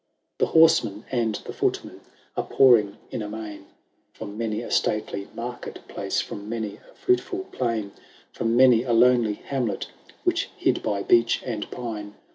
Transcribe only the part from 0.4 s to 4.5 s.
The horsemen and the footmen Are pouring in amain From